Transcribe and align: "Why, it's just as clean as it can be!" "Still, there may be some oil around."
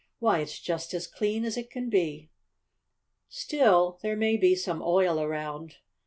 "Why, 0.17 0.39
it's 0.39 0.59
just 0.59 0.95
as 0.95 1.05
clean 1.05 1.45
as 1.45 1.57
it 1.57 1.69
can 1.69 1.87
be!" 1.87 2.31
"Still, 3.29 3.99
there 4.01 4.15
may 4.15 4.35
be 4.35 4.55
some 4.55 4.81
oil 4.81 5.19
around." 5.19 5.75